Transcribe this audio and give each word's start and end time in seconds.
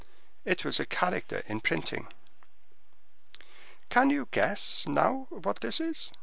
It 0.45 0.65
was 0.65 0.79
a 0.79 0.87
character 0.87 1.43
in 1.45 1.61
printing. 1.61 2.07
"Can 3.89 4.09
you 4.09 4.27
guess, 4.31 4.87
now, 4.87 5.27
what 5.29 5.61
this 5.61 5.79
is?" 5.79 6.11